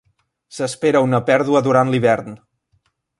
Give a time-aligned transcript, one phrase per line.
[0.59, 2.33] S'espera una pèrdua durant l'hivern.